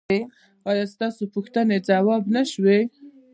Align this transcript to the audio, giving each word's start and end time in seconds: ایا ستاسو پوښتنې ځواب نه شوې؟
ایا 0.69 0.85
ستاسو 0.93 1.23
پوښتنې 1.33 1.77
ځواب 1.87 2.23
نه 2.35 2.43
شوې؟ 2.51 2.79